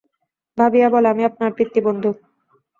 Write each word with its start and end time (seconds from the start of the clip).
ভাবিয়া 0.57 0.87
বলে, 0.89 1.07
আমি 1.09 1.23
আপনার 1.25 1.51
পিতৃবন্ধু। 1.57 2.09